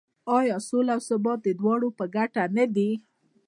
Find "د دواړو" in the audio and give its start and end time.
1.43-1.87